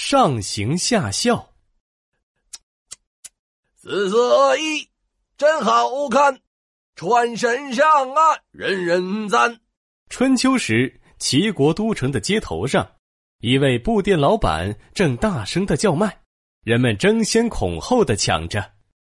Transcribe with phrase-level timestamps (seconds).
[0.00, 1.50] 上行下效。
[3.74, 4.88] 紫色衣
[5.36, 6.40] 真好看，
[6.94, 7.84] 穿身上
[8.14, 9.60] 啊，人人赞。
[10.08, 12.88] 春秋时，齐国都城的街头上，
[13.40, 16.20] 一位布店老板正大声的叫卖，
[16.62, 18.74] 人们争先恐后的抢着。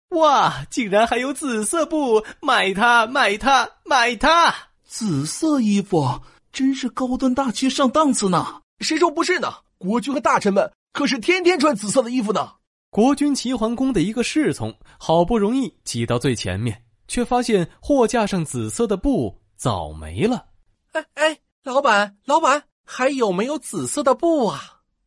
[0.08, 4.52] 哇，竟然还有紫色布，买它，买它，买它！
[4.84, 6.20] 紫色衣服
[6.52, 8.60] 真是高端大气上档次呢。
[8.80, 9.54] 谁说不是呢？
[9.82, 12.52] 国君和大臣们可是天天穿紫色的衣服呢。
[12.88, 20.46] 国君齐桓公的一个侍从好不容易挤到最前面，却发现货架上紫色的布早没了。
[20.92, 24.60] 哎哎，老板，老板，还有没有紫色的布啊？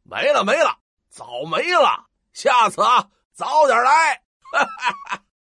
[0.04, 0.76] 没了，没了，
[1.10, 2.08] 早没了。
[2.34, 4.22] 下次啊，早点来。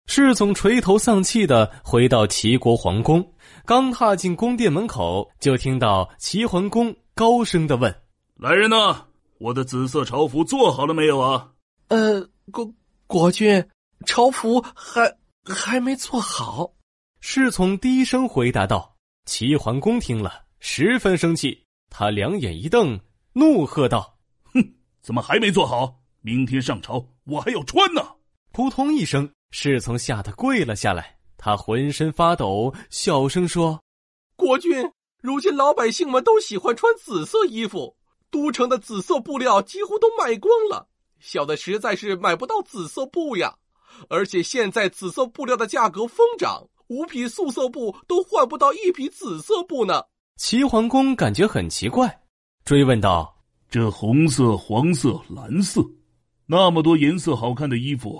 [0.06, 3.24] 侍从垂头丧气的回到齐国皇宫，
[3.64, 7.94] 刚踏进宫殿门口，就听到齐桓公高声的问
[8.36, 9.06] ：“来人呐，
[9.42, 11.52] 我的紫色朝服做好了没有啊
[11.88, 12.72] ？”“呃，国
[13.08, 13.68] 国君，
[14.06, 16.72] 朝服还还没做好。”
[17.20, 18.96] 侍从低声回答道。
[19.24, 22.98] 齐桓公听了，十分生气，他两眼一瞪，
[23.32, 24.18] 怒喝道
[24.54, 26.00] ：“哼，怎么还没做好？
[26.20, 28.02] 明天上朝，我还要穿呢！”
[28.52, 31.18] 扑通一声，侍从吓得跪了下来。
[31.36, 33.80] 他浑身发抖，小声说
[34.34, 34.70] ：“国君，
[35.20, 37.96] 如今老百姓们都喜欢穿紫色衣服，
[38.32, 40.88] 都城的紫色布料几乎都卖光了，
[41.20, 43.54] 小的实在是买不到紫色布呀。
[44.08, 50.02] 而且现在紫色布料的价格疯涨，五匹素色布都换不到一匹紫色布呢。”
[50.36, 52.22] 齐桓公感觉很奇怪，
[52.64, 53.36] 追问道
[53.70, 55.82] ：“这红色、黄色、蓝色，
[56.46, 58.18] 那么多颜色好看的衣服？”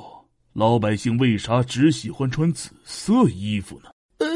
[0.52, 3.90] 老百姓为啥只喜欢穿紫色衣服呢？
[4.18, 4.28] 呃，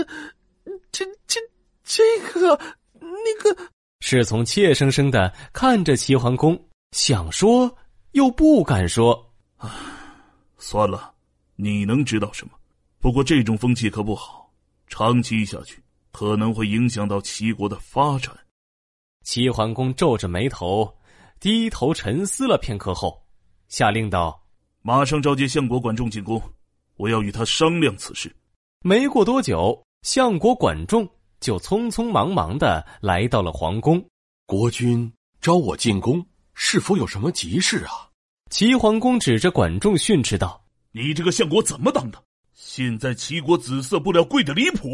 [0.90, 1.38] 这这
[1.84, 2.58] 这个
[2.98, 3.54] 那个，
[4.08, 6.56] 侍从怯生生的看着齐桓公，
[6.92, 7.76] 想说
[8.12, 9.34] 又不敢说。
[9.56, 9.68] 唉，
[10.58, 11.12] 算了，
[11.56, 12.52] 你能知道什么？
[13.00, 14.48] 不过这种风气可不好，
[14.86, 15.82] 长期下去
[16.12, 18.32] 可能会影响到齐国的发展。
[19.24, 20.96] 齐桓公皱着眉头，
[21.40, 23.20] 低头沉思了片刻后，
[23.66, 24.40] 下令道。
[24.82, 26.40] 马上召集相国管仲进宫，
[26.96, 28.32] 我要与他商量此事。
[28.82, 31.08] 没过多久，相国管仲
[31.40, 34.04] 就匆匆忙忙的来到了皇宫。
[34.46, 36.24] 国君召我进宫，
[36.54, 38.08] 是否有什么急事啊？
[38.50, 42.22] 齐桓公指着管仲训斥道：“你这个相国怎么当的？
[42.54, 44.88] 现在齐国紫色布料贵的离谱，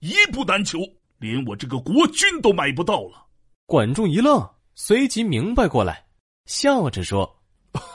[0.00, 0.78] 一布难求，
[1.18, 3.26] 连我这个国君都买不到了。”
[3.66, 6.06] 管仲一愣，随即明白过来，
[6.46, 7.30] 笑着说：“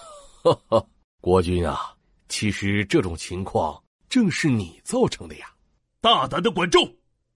[0.44, 0.86] 哈哈。”
[1.22, 1.94] 国君啊，
[2.30, 5.48] 其实这种情况正是你造成的呀！
[6.02, 6.90] 大胆的管仲，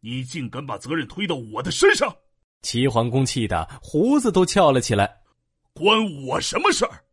[0.05, 2.13] 你竟敢把责任推到我的身上！
[2.61, 5.21] 齐桓公气得胡子都翘了起来。
[5.73, 7.05] 关我什么事儿？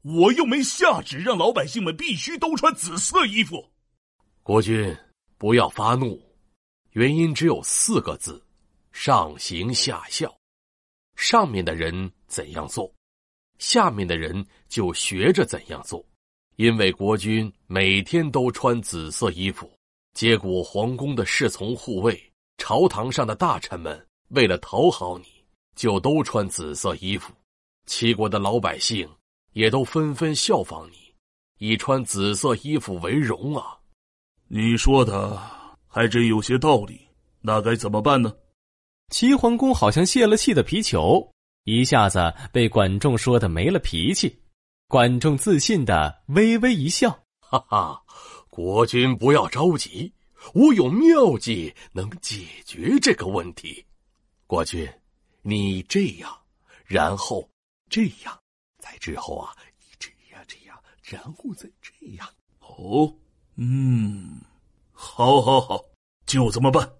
[0.00, 3.70] 我又没下旨让老百姓们必须都穿紫色衣服。
[4.42, 4.96] 国君，
[5.36, 6.18] 不要发怒，
[6.92, 8.42] 原因只有四个字：
[8.90, 10.34] 上行下效。
[11.16, 12.90] 上面的人怎样做，
[13.58, 16.02] 下面的人就学着怎样做。
[16.56, 19.70] 因为国君每天都穿紫色衣服，
[20.14, 22.29] 结果皇宫的侍从护卫、
[22.60, 25.24] 朝堂上的大臣们为了讨好你，
[25.74, 27.32] 就都穿紫色衣服。
[27.86, 29.08] 齐国的老百姓
[29.54, 30.98] 也都纷纷效仿你，
[31.56, 33.78] 以穿紫色衣服为荣啊！
[34.46, 35.40] 你说的
[35.88, 37.00] 还真有些道理，
[37.40, 38.30] 那该怎么办呢？
[39.08, 41.32] 齐桓公好像泄了气的皮球，
[41.64, 44.38] 一下子被管仲说的没了脾气。
[44.86, 47.10] 管仲自信的微微一笑，
[47.40, 48.02] 哈哈，
[48.50, 50.12] 国君不要着急，
[50.54, 53.84] 我有妙计能解决这个问题。
[54.46, 54.88] 国君，
[55.42, 56.30] 你这样，
[56.84, 57.48] 然后
[57.88, 58.38] 这样，
[58.78, 62.28] 再之后啊，你这样这样，然后再这样。
[62.60, 63.12] 哦，
[63.56, 64.40] 嗯，
[64.92, 65.84] 好，好，好，
[66.26, 66.90] 就这么办。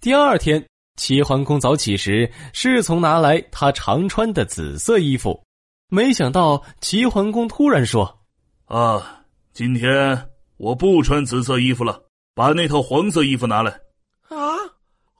[0.00, 0.62] 第二天，
[0.96, 5.42] 齐桓公早起时，侍从拿来他常穿的紫色衣服。
[5.88, 8.20] 没想到齐桓公突然说
[8.66, 12.03] ：“啊，今天我不穿紫色衣服了，
[12.34, 13.80] 把那套黄色衣服拿来。”
[14.28, 14.56] 啊，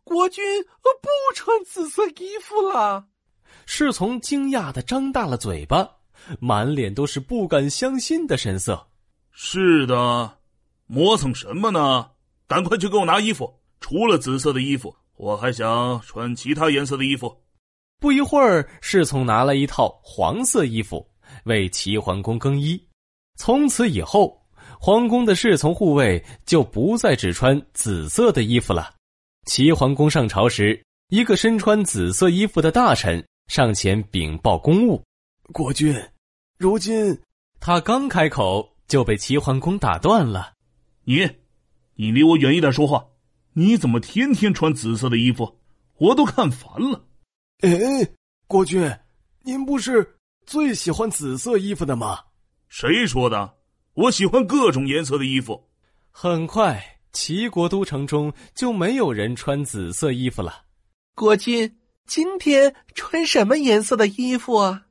[0.02, 0.44] 国君
[0.82, 3.06] 不穿紫色衣服了？
[3.66, 5.88] 侍从惊讶的张大了嘴巴，
[6.40, 8.88] 满脸都是不敢相信的神色。
[9.30, 10.38] 是的，
[10.86, 12.10] 磨蹭什么呢？
[12.46, 17.34] 赶快去给我拿衣服，除了紫色的衣服，我还想穿其他颜色的衣服。
[18.00, 21.08] 不一会儿，侍从拿了一套黄色衣服
[21.44, 22.80] 为齐桓公更衣。
[23.36, 24.43] 从此以后，
[24.78, 28.94] 皇宫的侍从护卫就不再只穿紫色的衣服了。
[29.46, 35.02] 齐桓公上朝时，一个身穿紫色衣服的大臣上前禀报公务
[35.52, 35.94] ：“国君，
[36.58, 37.18] 如今，
[37.60, 40.52] 他刚开口就被齐桓公打断了。
[41.04, 41.28] 你，
[41.94, 43.04] 你离我远一点说话！
[43.52, 45.60] 你怎么天天穿紫色的衣服？
[45.98, 47.04] 我都看烦了。
[47.60, 48.08] 哎，
[48.48, 48.90] 国君，
[49.42, 50.16] 您不是
[50.46, 52.18] 最喜欢紫色衣服的吗？
[52.68, 53.54] 谁说的？
[53.94, 55.68] 我喜欢各种颜色的衣服。
[56.10, 56.82] 很快，
[57.12, 60.64] 齐国都城中就没有人穿紫色衣服了。
[61.14, 64.82] 国君，今天穿什么颜色的衣服啊？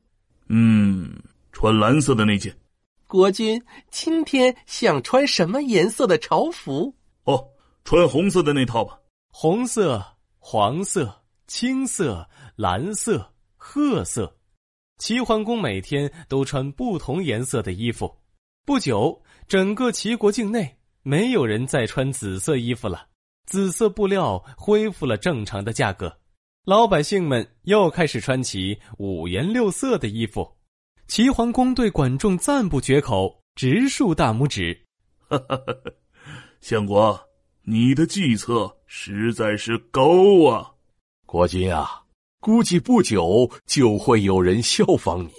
[0.48, 1.22] 嗯，
[1.52, 2.56] 穿蓝色的那件。
[3.06, 3.62] 国君，
[3.92, 6.96] 今天想穿什么颜色的朝服？
[7.26, 7.46] 哦，
[7.84, 8.98] 穿红色的那套吧。
[9.28, 10.02] 红色、
[10.40, 12.26] 黄色、青色、
[12.56, 14.34] 蓝色、褐色，
[14.98, 18.10] 齐桓公每天都穿不同颜色的衣服。
[18.65, 23.07] 不久，整个齐国境内没有人再穿紫色衣服了，
[23.45, 26.18] 紫色布料恢复了正常的价格，
[26.63, 30.50] 老百姓们又开始穿起五颜六色的衣服。
[31.07, 34.86] 齐桓公对管仲赞不绝口，直竖大拇指。
[35.27, 35.75] 哈哈哈！
[36.62, 37.19] 相国，
[37.63, 40.71] 你的计策实在是高啊！
[41.25, 42.04] 国君啊，
[42.39, 45.31] 估计不久就会有人效仿你，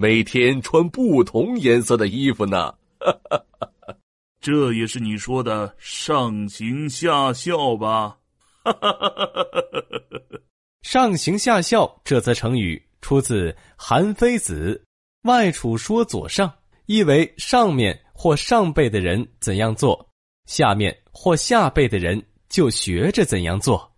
[0.00, 2.74] 每天穿不同颜色的衣服呢。
[3.00, 3.42] 哈哈
[3.82, 3.94] 哈！
[4.40, 8.16] 这也是你说的上行下效吧？
[8.64, 10.40] 哈哈哈哈哈！
[10.80, 14.82] 上行下效这则成语出自《韩非子》。
[15.28, 16.50] 外储说左上，
[16.86, 20.08] 意为上面或上辈的人怎样做，
[20.46, 23.89] 下面或下辈的人就学着怎样做。